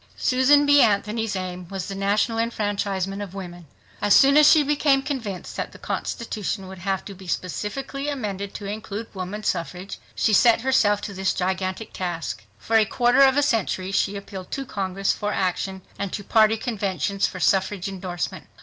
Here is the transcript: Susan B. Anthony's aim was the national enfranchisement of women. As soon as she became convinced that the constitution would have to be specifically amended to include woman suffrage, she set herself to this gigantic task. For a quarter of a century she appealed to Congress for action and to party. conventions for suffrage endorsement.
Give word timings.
Susan 0.17 0.65
B. 0.65 0.81
Anthony's 0.81 1.35
aim 1.35 1.67
was 1.67 1.85
the 1.85 1.93
national 1.93 2.39
enfranchisement 2.39 3.21
of 3.21 3.35
women. 3.35 3.67
As 4.01 4.15
soon 4.15 4.35
as 4.35 4.49
she 4.49 4.63
became 4.63 5.03
convinced 5.03 5.55
that 5.57 5.73
the 5.73 5.77
constitution 5.77 6.67
would 6.67 6.79
have 6.79 7.05
to 7.05 7.13
be 7.13 7.27
specifically 7.27 8.09
amended 8.09 8.55
to 8.55 8.65
include 8.65 9.13
woman 9.13 9.43
suffrage, 9.43 9.99
she 10.15 10.33
set 10.33 10.61
herself 10.61 11.01
to 11.01 11.13
this 11.13 11.35
gigantic 11.35 11.93
task. 11.93 12.43
For 12.57 12.77
a 12.77 12.85
quarter 12.85 13.21
of 13.21 13.37
a 13.37 13.43
century 13.43 13.91
she 13.91 14.15
appealed 14.15 14.49
to 14.53 14.65
Congress 14.65 15.13
for 15.13 15.31
action 15.33 15.83
and 15.99 16.11
to 16.13 16.23
party. 16.23 16.57
conventions 16.57 17.27
for 17.27 17.39
suffrage 17.39 17.87
endorsement. 17.87 18.47